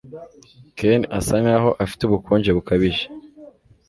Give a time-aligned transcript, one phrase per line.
[0.77, 3.05] Ken asa nkaho afite ubukonje bukabije